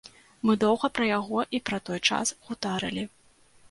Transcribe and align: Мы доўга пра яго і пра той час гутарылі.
Мы 0.49 0.55
доўга 0.63 0.91
пра 0.95 1.05
яго 1.11 1.39
і 1.59 1.63
пра 1.71 1.83
той 1.91 2.05
час 2.11 2.37
гутарылі. 2.53 3.11